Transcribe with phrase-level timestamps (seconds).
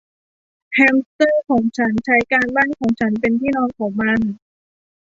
[0.73, 4.19] แฮมสเตอร์ของฉันใช้การบ้านของฉันเป็นที่นอนของมัน